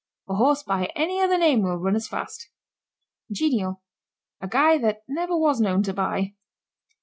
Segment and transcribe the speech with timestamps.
[0.27, 2.49] A horse by any other name will run as fast.
[3.31, 3.83] GENIAL.
[4.41, 6.33] A guy that never was known to buy.